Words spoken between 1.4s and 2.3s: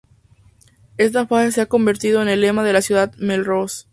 se ha convertido en